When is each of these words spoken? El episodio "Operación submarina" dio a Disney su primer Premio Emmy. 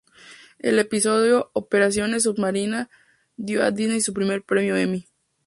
El 0.57 0.79
episodio 0.79 1.51
"Operación 1.53 2.19
submarina" 2.19 2.89
dio 3.37 3.61
a 3.63 3.69
Disney 3.69 4.01
su 4.01 4.13
primer 4.13 4.41
Premio 4.41 4.75
Emmy. 4.75 5.07